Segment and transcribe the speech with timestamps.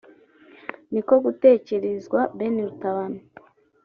[0.91, 3.19] niko gutekerezwa Ben Rutabana